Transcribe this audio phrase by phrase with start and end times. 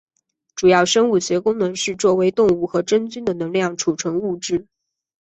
[0.55, 4.65] 主要生物学功能是作为动物和真菌的能量储存物质。